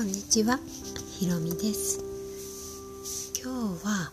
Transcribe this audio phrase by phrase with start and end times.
[0.00, 0.58] こんにちは、
[1.18, 2.02] ひろみです。
[3.38, 4.10] 今日は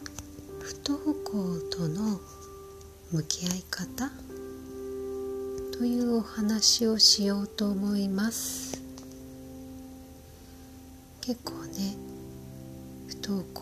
[0.59, 2.19] 不登校との
[3.13, 4.11] 向き合い方
[5.77, 8.83] というお話をしようと思います。
[11.21, 11.95] 結構ね
[13.07, 13.61] 不登校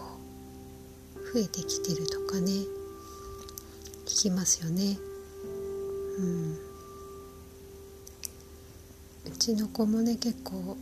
[1.31, 2.49] 増えてきてるとかね
[4.07, 4.98] 聞きますよね。
[6.17, 6.53] うん。
[9.27, 10.76] うちの子もね結構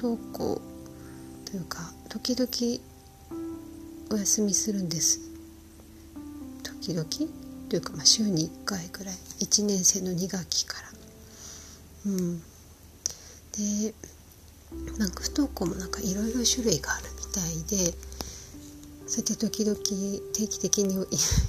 [0.00, 0.60] 登校
[1.44, 2.48] というか時々
[4.10, 5.20] お休みするんです。
[6.62, 7.06] 時々
[7.68, 9.14] というか、まあ、週に1回ぐらい。
[9.40, 10.88] 1年生の2学期から。
[12.06, 12.40] うん。
[12.40, 13.94] で
[14.98, 17.92] なんか不登校もなんかいろいろ種類があるみたいで
[19.06, 19.76] そうやって時々
[20.32, 21.04] 定期的に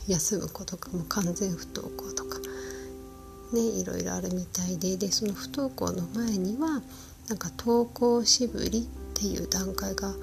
[0.08, 2.40] 休む子とかも完全不登校とか
[3.54, 4.98] ねいろいろあるみたいで。
[4.98, 6.82] でその不登校の前には
[7.30, 10.16] なんか登校しぶりっていう段階が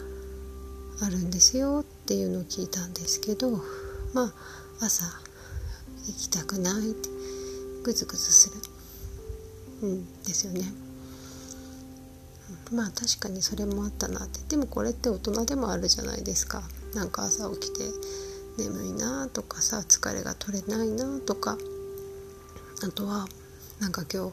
[1.00, 3.50] あるんですよっていうのを聞いたんですけど
[4.12, 4.24] ま
[4.80, 5.04] あ朝
[6.06, 7.08] 行きたくないって
[7.84, 8.56] グズグズする。
[9.82, 10.72] うんですよね。
[12.72, 14.40] まあ確かにそれもあったなって。
[14.48, 16.62] でもこれって大人でもあるじゃないですか。
[16.94, 17.84] なんか朝起きて
[18.58, 21.58] 眠いなとかさ疲れが取れないなとか。
[22.82, 23.26] あとは
[23.80, 24.32] なんか今日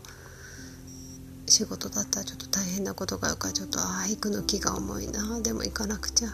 [1.53, 5.39] 仕事だったらちょっと大変なことがあるからちょっとああ行くの気が重いな。
[5.39, 6.29] でも行かなくちゃ。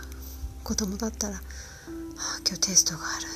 [0.64, 1.42] 子供だったらああ
[2.48, 3.28] 今日テストがある。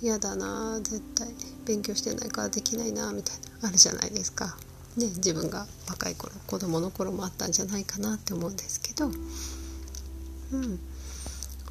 [0.00, 0.80] 嫌だな。
[0.82, 1.28] 絶対。
[1.66, 3.12] 勉強してないからできないな。
[3.12, 3.68] みたいな。
[3.68, 4.56] あるじゃないですか。
[4.96, 9.08] ね、自分が若い頃子供の頃もあったんじゃないかなって思うんですけど。
[9.08, 10.78] うん。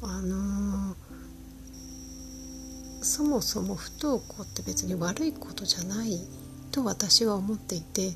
[0.02, 0.94] あのー、
[3.02, 6.20] そもそも不登校って別に悪いことじゃない
[6.70, 8.12] と私は思っていて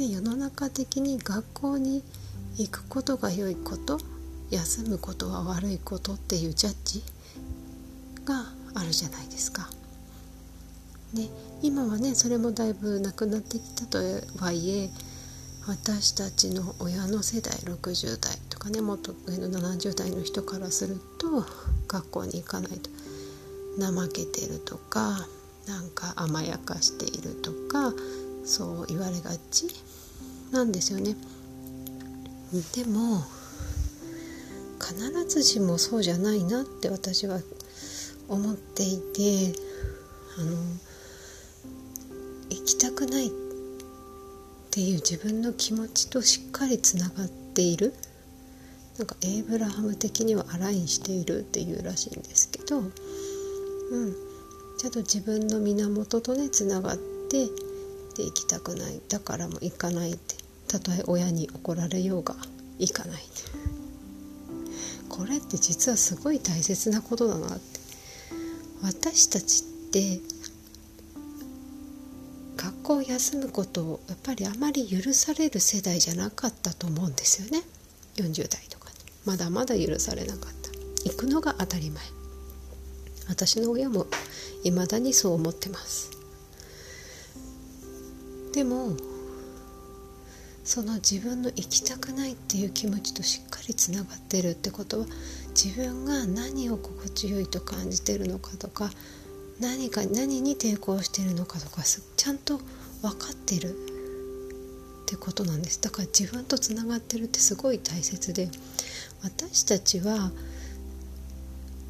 [0.00, 2.02] で世の中的に学校に
[2.56, 3.98] 行くことが良いこと
[4.50, 7.02] 休むことは悪いことっていうジャッジ
[8.24, 9.68] があるじゃないですか。
[11.12, 11.28] で
[11.60, 13.98] 今はねそれもだいぶなくなってきたと
[14.42, 14.90] はいえ
[15.66, 21.44] 私たちの親の世代60代とかねもっと上の70代の人からすると
[21.88, 22.88] 学校に行かないと
[23.78, 25.26] 怠けてるとか
[25.68, 27.92] なんか甘やかしているとか
[28.44, 29.66] そう言われがち
[30.50, 31.16] なんですよね。
[32.74, 33.22] でも
[34.80, 37.40] 必ずしもそうじゃないなって私は
[38.28, 39.54] 思っていて
[40.38, 40.56] あの
[42.50, 43.30] 行きたくないっ
[44.70, 47.94] ていう自分の気持ちとしっかりつながっている。
[48.98, 52.90] なんかエイブラハム的にはアラインしているっていうらしいんですけど、うん、
[54.78, 57.46] ちゃんと自分の源とねつながって
[58.16, 59.00] で行きたくない。
[59.08, 60.34] だからもう行かないって
[60.70, 62.36] たとえ親に怒られようが
[62.78, 63.22] 行かない
[65.08, 67.80] これって実はすごい大切なことだなって。
[68.82, 70.20] 私たちって
[72.56, 77.62] 学校を休むことをやっぱりあまり許される世代じゃなかったと思うんですよね。
[78.16, 78.90] 40代とか
[79.26, 80.70] まだまだ許されなかった。
[81.10, 82.02] 行くのが当たり前。
[83.28, 84.06] 私の親も
[84.62, 86.10] 未だにそう思ってます。
[88.52, 88.96] でも
[90.70, 95.06] その自分の行きたくないっていう気持ちとしっかりつながってるってことは
[95.48, 98.88] 自分が何を心地よいと感じてるのかとか
[99.58, 102.58] 何か何に抵抗してるのかとかちゃんと
[103.02, 103.72] 分かってるっ
[105.06, 105.80] てことなんです。
[105.82, 108.48] だから自分とつながってるってすごい大切で
[109.24, 110.30] 私たちは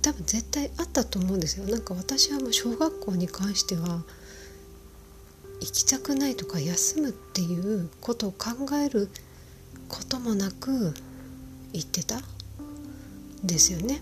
[0.01, 1.67] 多分絶対あったと思うんですよ。
[1.67, 4.05] なんか私はもう小学校に関しては
[5.60, 9.09] 行きたくないとか休むっていうことを考える
[9.88, 10.94] こともなく
[11.73, 12.20] 行ってた？
[13.44, 14.00] ですよね。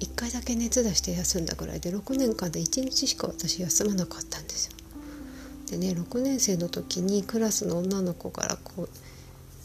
[0.00, 4.72] 1回だけ熱出して休んだぐらいで6年間で1日しか私休まなかったんですよ。
[5.70, 8.88] でね6年生の時にクラスの女の子からこう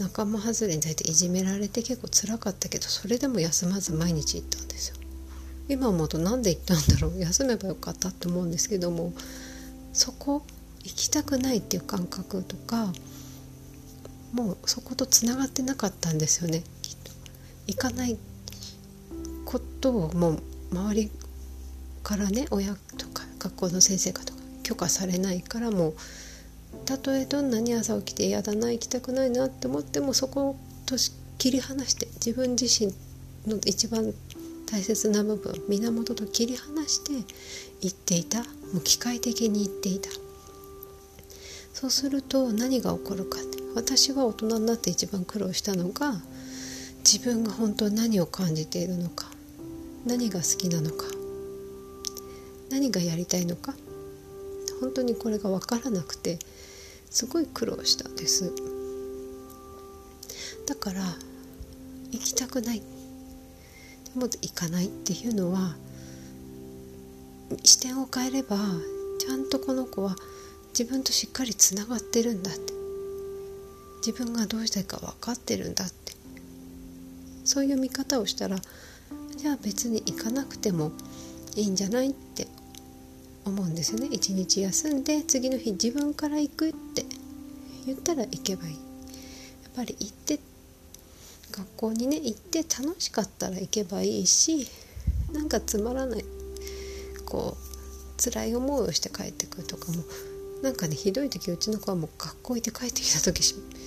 [0.01, 4.95] 仲間外れにされていじめられて結構辛かったけどそれでも休まず毎日行ったんですよ。
[5.67, 9.13] 今思うと何で行ったんだろう休めばよかったって思うんですけども
[9.93, 10.43] そこ
[10.83, 12.91] 行きたくないっていう感覚とか
[14.33, 17.11] もうそことつながってなかったんですよねきっと。
[17.67, 18.17] 行かない
[19.45, 20.41] ことをもう
[20.71, 21.11] 周り
[22.03, 25.93] からね親とか学校の先生かとか許可されないからもう
[26.85, 30.55] たとえどんなに朝起きて嫌だな行きたくないなって思ってもそこ
[30.85, 30.95] と
[31.39, 32.93] 切り離して自分自身
[33.47, 34.13] の一番
[34.71, 37.33] 大切な部分源と切り離して
[37.81, 40.09] 言っていたもう機械的に言っていた
[41.79, 46.15] そうすると何が起こるかって私は大人になって一番苦労したのが
[47.09, 49.27] 自分が本当に何を感じているのか
[50.05, 51.05] 何が好きなのか
[52.69, 53.75] 何がやりたいのか
[54.81, 56.37] 本当にこれが分からなくて
[57.09, 58.51] すごい苦労したんです。
[60.67, 61.01] だから
[62.11, 62.81] 行きたくない。
[62.81, 62.85] で
[64.19, 65.77] も行かないっていうのは
[67.63, 68.57] 視点を変えれば
[69.17, 70.17] ちゃんとこの子は
[70.79, 72.71] 自分としっかりつながってるんだって。
[73.97, 76.13] 自分がどうしたいか分かってるんだって。
[77.43, 78.55] そういう見方をしたら
[79.35, 80.93] じゃあ別に行かなくても
[81.57, 82.47] いいんじゃないって
[83.43, 84.07] 思うんですよね。
[84.09, 87.03] 一日休んで次の日自分から行くって。
[87.85, 88.73] 言ったら行けばいい。
[88.75, 88.81] やっ
[89.75, 90.39] ぱり行って
[91.51, 94.65] 学校にね行って楽しかったら行けばいいし
[95.33, 96.23] なんかつまらない
[97.25, 100.03] こう辛い思いをして帰ってくるとかも
[100.61, 103.43] なんかねひどい時うちの子はもう学校行って帰ってきた時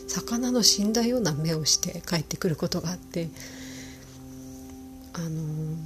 [0.08, 3.28] 魚の死んだような目をして帰ってくることがあって
[5.14, 5.76] あのー、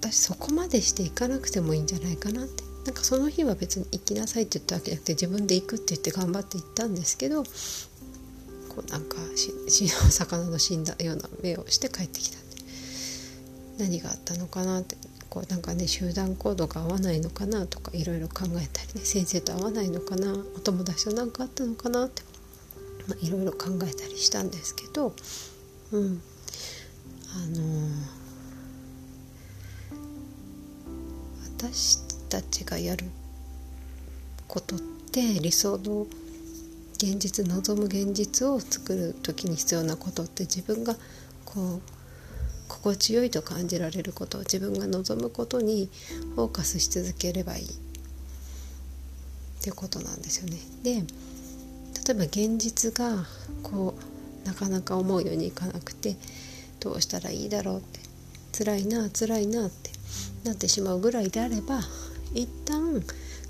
[0.00, 2.64] 私そこまでして行かなくてもいいんじゃないかなって。
[2.84, 12.38] なんかその日は別に行きなさいって言ったわけじゃなくて自分で行くって言って頑張って行ったんですけどこうなんかし 魚の死んだような目をして帰ってきた
[13.78, 14.96] 何があったのかなって。
[15.34, 22.22] こうなんかね集団行動が合わないのかなとかいろいろ考えたりね先生と合わないのかなお友達と何かあったのかなって
[23.20, 25.12] いろいろ考えたりしたんですけど
[25.90, 26.22] うん。
[27.36, 27.90] あのー、
[31.58, 31.98] 私
[32.28, 33.06] たちがやる
[34.46, 34.78] ことっ
[35.10, 36.06] て理想の
[36.94, 40.94] 現実望む現実を作る時に必要なことって自分が
[41.44, 41.93] こう
[42.68, 45.90] 心地よいと感じられること自分が望むことに
[46.34, 47.68] フォーカスし続ければいいっ
[49.62, 50.58] ていうことなんですよね。
[50.82, 51.02] で
[52.06, 53.24] 例えば現実が
[53.62, 53.94] こ
[54.44, 56.16] うなかなか思うようにいかなくて
[56.80, 58.00] どうしたらいいだろうって
[58.52, 59.90] 辛いな辛いなって
[60.44, 61.80] なってしまうぐらいであれば
[62.34, 63.02] 一旦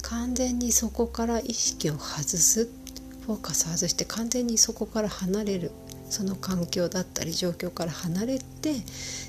[0.03, 2.69] 完全にそこから意識を外す
[3.27, 5.73] フォーカス外して完全にそこから離れる
[6.09, 8.75] その環境だったり状況から離れて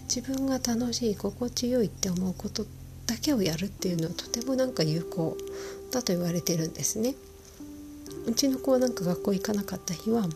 [0.04, 2.66] 自分が楽しい心地よいって思うこと
[3.08, 5.38] だけをやるっていうのはとてもなんか有効
[5.92, 7.16] だと言われてるんですね。
[8.28, 10.28] うちの子はなんか学校行かなかった日は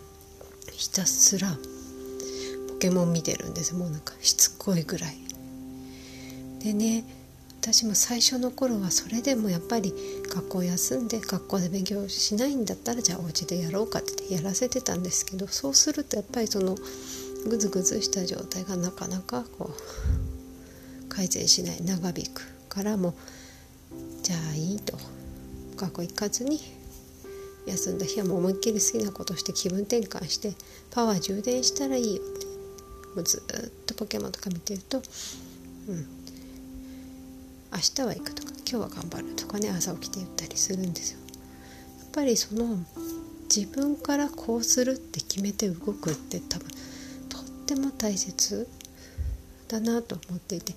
[0.71, 1.49] ひたすら
[2.69, 5.17] ポケモン見てるんですもうなんかしつこいぐらい。
[6.63, 7.03] でね
[7.61, 9.93] 私も最初の頃はそれでもやっぱり
[10.33, 16.75] 学校休んで学校で勉強しないんだったらじゃあお家でやろうかってやらせてたんですけどそうするとやっぱりその
[17.47, 23.13] グズグズした状態がなかなかこう改善しない長引くからも
[24.23, 24.97] じゃあいいと。
[25.79, 26.59] 学校行かずに
[27.65, 30.53] 休んだ日はもう思いっきり好きなことして気分転換して
[30.91, 32.45] パワー充電したらいいよって。
[33.15, 35.01] もうずっとポケモンとか見てると
[35.87, 36.18] うん。
[37.71, 41.19] 明日は行くとか今日は頑張るとかね朝起きて言ったりするんですよ。
[41.99, 42.77] やっぱりその
[43.53, 46.67] 自分からこうするって決めて動くって多分
[47.29, 48.67] とっても大切
[49.67, 50.73] だなと思っていて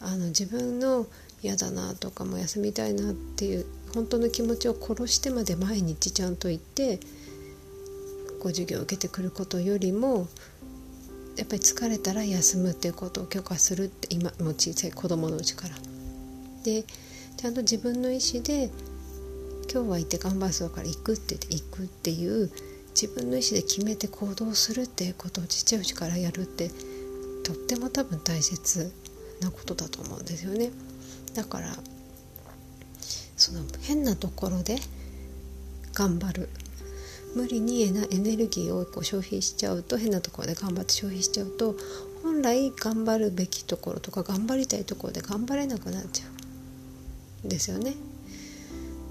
[0.00, 1.06] あの自分の
[1.42, 7.00] 嫌だなとかも休みたいなっていう本当の気持ちを殺してまで毎日ちゃんと行って
[8.40, 10.28] ご授業を受けてくることよりも
[11.36, 15.89] やっぱり疲れたら休むっていうことを許可するって今も小さい子供のうちから。
[16.64, 16.84] で
[17.36, 18.70] ちゃんと自分の意思で
[19.72, 22.50] 今日は行って頑張るそうから行くって言って行くっていう
[22.90, 26.70] 自分の意思で決めて行動するっていうことをちっちゃいうちからやるって
[27.44, 28.92] とっても多分大切
[29.40, 30.70] なことだと思うんですよね。
[31.34, 31.76] だから
[33.36, 34.76] その変なところで
[35.94, 36.48] 頑張る
[37.34, 41.76] 無理にエネルギーをこう消費しちゃうと変なところで頑張って消費しちゃうと
[42.22, 46.39] 本来頑張るべきところとか頑張りたいところで頑張れなくなっちゃう
[47.44, 47.94] ですよね。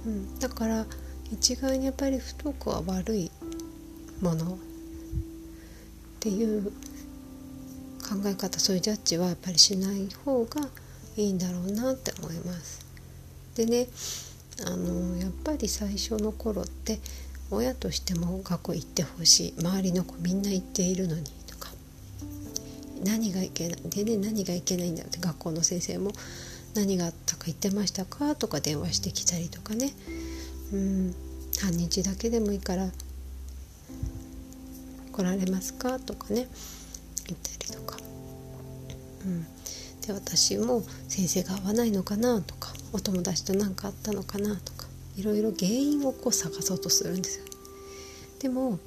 [0.06, 0.86] うん、だから
[1.32, 3.32] 一概にやっぱり不登校は悪い
[4.22, 4.58] もの。
[6.20, 6.72] っていう
[8.02, 10.68] 考え方そういうジャッジはやっぱりしない方が
[11.16, 12.86] いいんだろうなって思います。
[13.56, 13.88] でね
[14.66, 17.00] あのやっぱり最初の頃って
[17.52, 19.54] 親としても学校行ってほしい。
[19.62, 21.70] 周りの子みんな行っているのにとか。
[23.06, 23.82] 何がいけない。
[23.90, 26.12] でね何がいけないんだって学校の先生も。
[26.76, 28.36] 何があったか言ってましたか？
[28.36, 29.92] とか電話してきたりとかね。
[30.74, 31.16] うん
[31.62, 32.90] 半日だけでもいいから
[35.12, 36.00] 来られますか？
[36.00, 36.48] とかね。
[37.28, 37.98] 言ったりとか、
[39.26, 39.44] うん、
[40.02, 42.42] で私も先生が合わないのかな？
[42.42, 44.56] とかお友達と何かあったのかな？
[44.56, 44.88] とか。
[45.18, 47.46] いろいろ原因をこう探そうとするんですよ。
[48.40, 48.80] でも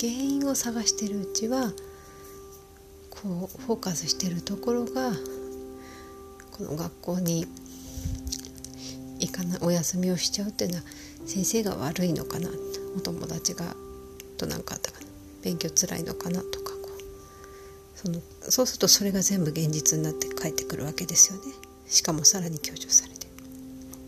[0.00, 1.72] 原因を探してるうちは
[3.10, 5.12] こうフォーカスしてるところが
[6.56, 7.46] この学校に
[9.18, 10.82] 行かないお休みをしちゃうっていうのは
[11.26, 12.48] 先生が悪いのかな
[12.96, 13.74] お友達が
[14.36, 15.06] と何かあったかな
[15.42, 21.52] 勉強つらいのかなとかこうそのそうするとそれが全部現実になって帰ってくるわけですよね。
[21.86, 23.26] しかもさらに強調されて。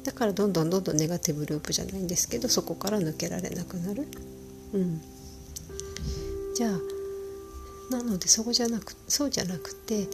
[0.05, 4.07] だからどんどんどんどんネガティブループじゃないんですけどそこから抜けられなくなる。
[4.73, 5.00] うん。
[6.55, 10.07] じゃあなのでそこじゃなくそうじゃなくて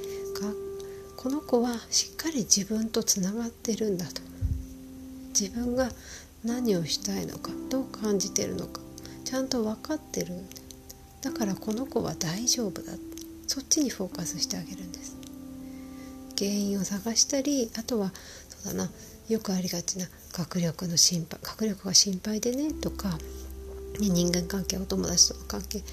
[1.22, 4.20] この子はしっかり自分とつながってるんだと。
[5.28, 5.88] 自分が
[6.44, 8.80] 何をしたいのかどう感じてるのか
[9.24, 10.34] ちゃんと分かってる
[11.20, 11.30] だ。
[11.30, 12.92] からこの子は大丈夫だ
[13.46, 15.16] そっちにフォーカスしてあげるんです。
[16.36, 18.12] 原因を探したりあとは
[18.48, 18.90] そうだな
[19.28, 23.18] よくありがちな学力の心配学力が心配でねとか、ね、
[24.00, 25.84] 人間関係お友達との関係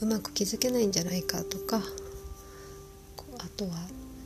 [0.00, 1.82] うまく築けないんじゃないかとか
[3.38, 3.70] あとは、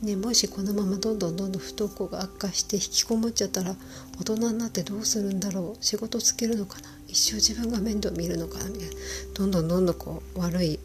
[0.01, 3.75] ね、もしこのままどんどんどんどん不登校が悪化して引きこもっちゃったら
[4.19, 5.83] 大人になってどうするんだろう？
[5.83, 6.89] 仕事つけるのかな？
[7.07, 8.65] 一生自分が面倒見るのかな？
[8.65, 8.95] みたいな。
[9.33, 10.79] どんどんどんどんこう悪い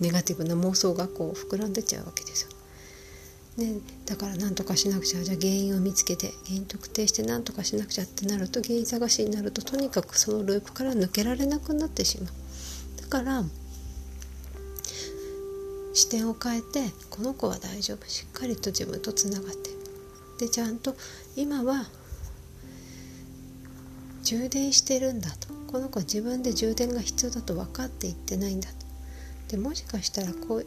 [0.00, 2.50] ネガティブな妄想がこう膨らんでちゃうわけですよ。
[3.56, 5.22] ね、だから何とかしなくちゃ。
[5.22, 12.32] じゃあ原因を見つけて原因特定して何とかしなくちゃってなると原因探しになるととにかくそのループから抜けられなくなってしまう。
[13.00, 13.44] だから
[15.96, 19.70] 視点を変えてこの子は大丈夫しっかりと自分とつながって
[20.44, 20.94] でちゃんと
[21.36, 21.86] 今は
[24.22, 25.54] 充電してるんだと。
[25.70, 28.74] この子は自分で充電が必要だと分かっていってないんだと。
[29.48, 30.66] でもしかしたらこう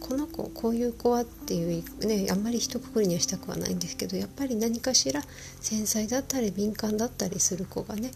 [0.00, 5.22] この子こういう子はっていうねあんまり一括りにはしたくはないんですけどやっぱり何かしら
[5.60, 8.10] 繊細だったり敏感だったりする子がね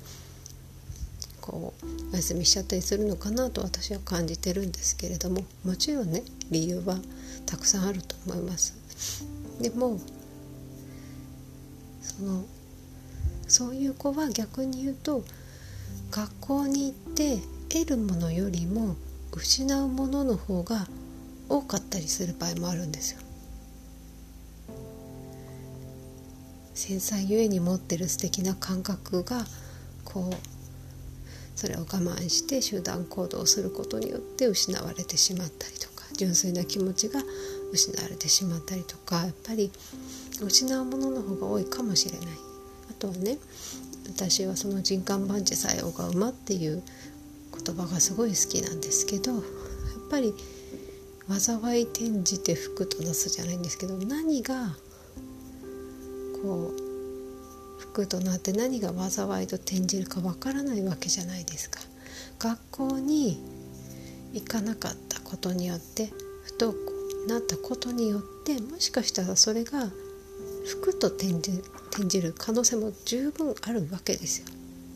[1.40, 6.98] こうお休みしちゃったりするのかなと私は感じてるんですけれどももちろんね理由は
[7.46, 8.74] たくさんあると思います。
[9.60, 9.98] でも
[12.02, 12.44] その
[13.48, 15.24] そういう子は逆に言うと
[16.10, 18.96] 学校に行って得るものよりも
[19.32, 20.86] 失うものの方が
[21.48, 23.20] 多かったりする場合もあるんですよ。
[26.74, 29.44] 繊細ゆえに持ってる素敵な感覚が
[30.04, 30.59] こう
[31.60, 37.20] それを我慢して集団行動することによって失われてしまったりとか純粋な気持ちが
[37.70, 39.70] 失われてしまったりとかやっぱり
[40.42, 42.28] 失うものの方が多いかもしれない。
[42.90, 43.36] あとはね
[44.06, 46.82] 私はその人間万事さえ拝うまっていう
[47.62, 49.42] 言葉がすごい好きなんですけどやっ
[50.10, 50.32] ぱり
[51.28, 54.76] 災い転じて福となすじゃないんですけど何が
[56.42, 56.72] こ
[58.06, 61.80] となって何が災いと転じるかわからないわけじゃないですか。
[62.38, 63.40] 学校に
[64.32, 66.10] 行かなかったことによって
[66.44, 66.92] 不登校
[67.24, 69.88] になったことによってもしかしたらそれが
[70.66, 74.46] 服と転じ転じる可能性も十分あるわけですよ。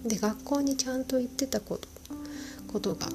[0.07, 1.89] で学校にちゃんと行ってたこと
[2.69, 3.09] ことが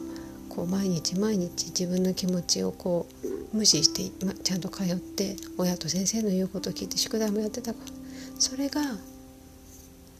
[0.47, 3.07] こう毎日毎日自分の気持ちをこ
[3.53, 7.93] う無視してまちゃんと通って親と先生の言うことを聞いて宿題もやってたから
[8.39, 8.81] それが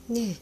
[0.09, 0.37] ね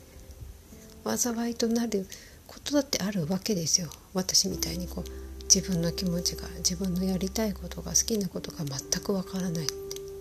[1.05, 2.07] 災いとなる
[2.47, 3.89] ことだってあるわけですよ。
[4.13, 9.77] 私みたいにこう自分の気持ちが自分のやりたいことが好きなことが全くわからないって。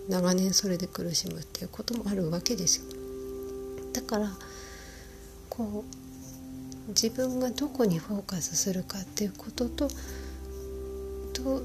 [0.09, 2.85] 長年それで苦しむっていうこともあるわけですよ。
[3.91, 4.31] だから
[5.49, 9.89] こう自分がどこにフォーカスするかっていうことと
[11.33, 11.61] と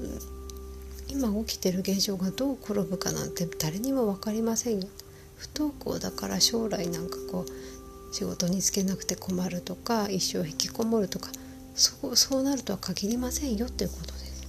[1.07, 4.87] 今起きてる現象がどう転ぶかなんて誰にも分かりませんよ。
[5.37, 7.51] 不登校だから将来なんかこう
[8.13, 11.29] 仕事に就けなくて困るとか一生引きこもるとか
[11.73, 14.47] そうそうなるとは限りませんよっていうことです。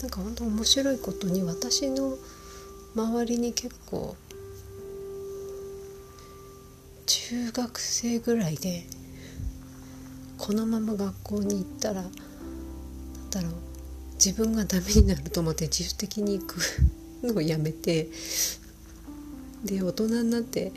[0.00, 2.16] なんか本当面白いことに私の
[2.94, 4.14] 周りに結構
[7.06, 8.84] 中学生ぐらいで
[10.38, 12.12] このまま学校に行ったらなん
[13.30, 13.52] だろう
[14.14, 16.58] 自分がダメになると思って自主的に行く
[17.24, 18.08] のをやめて
[19.64, 20.70] で大人になって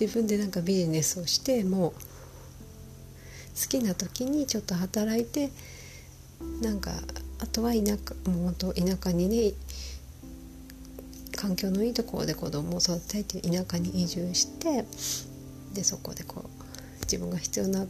[0.00, 1.96] 自分でなんかビジネスをしてもう好
[3.68, 5.50] きな時にちょっと働いて
[6.62, 6.92] なんか
[7.38, 9.52] あとは田舎もうほんと田舎にね
[11.36, 14.84] 環境のいいところで子供を育てたいっていう田舎に移住して
[15.74, 17.86] でそこでこう自分が必要な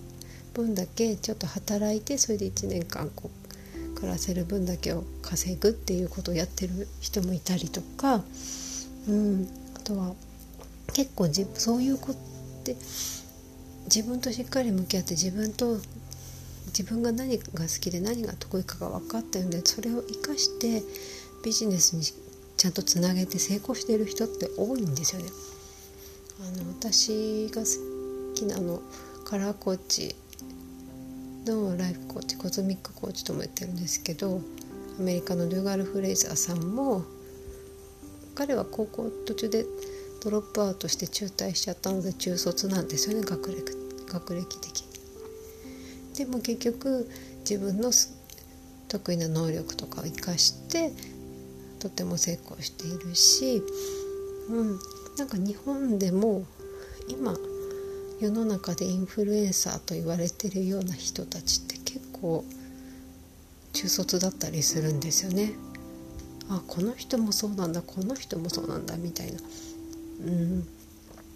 [0.52, 3.30] 分だけちょっと働いてそれで1年間こ
[3.94, 8.22] う暮らせる分だけを稼ぐっていうことをやってる人もいたりとか、
[9.08, 10.14] うん、あとは
[10.92, 12.14] 結構じそういう子っ
[12.64, 12.76] て
[13.84, 15.78] 自分としっかり向き合って自分と
[16.66, 20.82] 自分が何が好きで何が得意かが分かったんでそれを生かして
[21.44, 22.02] ビジネスに
[22.56, 25.28] ちゃんとつなげて成功している人って多いんですよね。
[26.42, 28.80] あの私が好きなあの
[29.24, 30.14] カラーコーチ
[31.46, 34.40] のライフコーチコズミックコーチとも言ってるんですけど
[34.98, 37.04] アメリカのドゥガル・フレイザーさんも
[38.34, 39.66] 彼は高校途中で
[40.22, 43.62] ドロップアウトして中退しちゃったので中卒なんですよね学歴
[44.06, 44.90] 学歴的に。
[46.16, 47.08] でも結局
[47.40, 47.90] 自分の
[48.88, 50.92] 得意な能力とかを生かして
[51.78, 53.62] とても成功しているし、
[54.48, 54.78] うん、
[55.16, 56.44] なんか日本でも
[57.08, 57.34] 今
[58.20, 62.44] 世の中でインフルエンサーと言われてるような人たちって結構
[63.72, 65.54] 中卒だったりするんですよね。
[66.50, 69.38] あこの人もそうなんだこの人もそうなんだみたいな、
[70.24, 70.68] うん、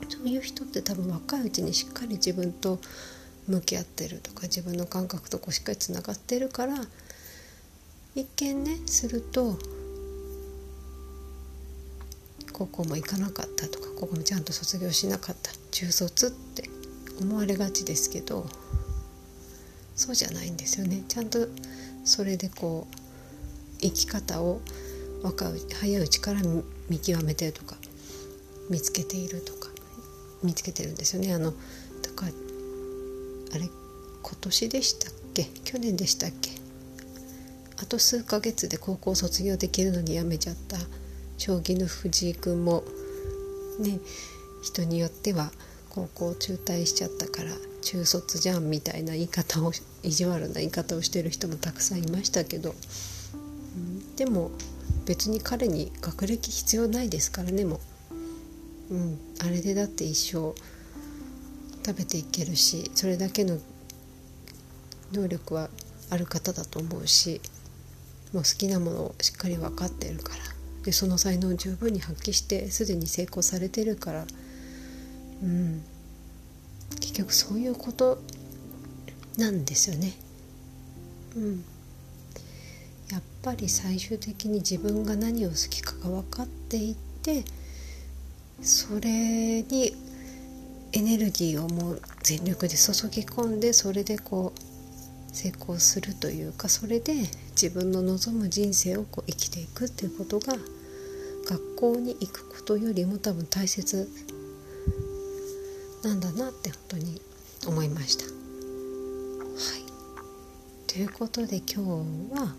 [0.09, 2.79] そういう人って多分若いうちにしっかり自分と
[3.49, 6.75] 向き合ってるとか自分の感覚とこうしっかりつながってるから
[8.14, 9.59] 一見ねすると
[12.53, 16.71] 高校も行かなかったとかここもちゃんと卒業しなかった中卒って
[17.21, 18.47] 思われがちですけど
[19.97, 21.05] そうじゃないんですよね。
[21.09, 21.47] ちゃんと
[22.05, 22.97] それでこう
[23.81, 24.61] 生き方を
[25.23, 26.41] 若い早いうちから
[26.88, 27.76] 見極めてるとか
[28.71, 29.68] 見つけているとか
[30.42, 31.33] 見つけてるんですよね。
[31.35, 31.52] あの
[32.02, 32.33] だから
[33.54, 33.68] あれ
[34.23, 35.44] 今年でしたっけ？
[35.64, 36.50] 去年でしたっけ？
[37.83, 40.78] あと数ヶ月で高校卒業できるのに辞めちゃった。
[41.37, 42.85] 将棋の藤井君も
[43.80, 43.99] ね
[44.62, 45.50] 人によっては
[45.90, 47.50] 高校中退しちゃったから
[47.83, 54.52] 中卒じゃんみたいな言い方を意地悪な言い方をしてる人もたくさんいましたけど、うん、でも
[55.06, 57.81] 別に彼に学歴必要ないですからねもう、
[58.90, 60.55] うん、あれでだって一生
[61.85, 63.59] 食べていけるしそれだけの
[65.12, 65.68] 能力は
[66.11, 67.40] ある方だと思うし
[68.33, 70.37] もう好きなものをしっかり分かっているから
[70.85, 74.27] でその才能を十分に発揮してすでに成功されてるから
[75.42, 75.83] うん
[77.01, 78.18] 結局そういうこと
[79.38, 80.12] なんですよね。
[81.37, 81.64] うん、
[83.11, 87.44] やっぱり最終的に自分が何を好きかが分かっていって
[88.64, 89.92] それに
[90.92, 97.12] エネルギーをもう全力で注ぎ込んでそれでこう成功するというかそれで
[97.61, 100.55] 自分の望む人生をこう生きていくっていうことが
[101.46, 104.09] 学校に行くことよりも多分大切
[106.03, 107.20] なんだなって本当に
[107.66, 108.24] 思いました。
[108.24, 108.33] はい、
[110.87, 112.55] ということで今日は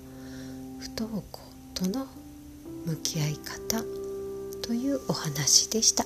[0.79, 1.39] 不登校
[1.73, 2.05] との
[2.85, 4.04] 向き合い方
[4.65, 6.03] というお話でした。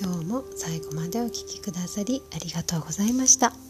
[0.00, 3.65] 今日も最後までお聴きくださりありがとうございました。